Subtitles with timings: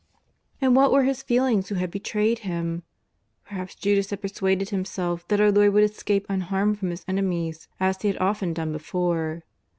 [0.59, 2.81] And what were his feelings who had betrayed Him?
[3.45, 8.01] Perhaps Judas had persuaded himself that our Lord would escape unharmed from His enemies as
[8.01, 9.43] He had often done before.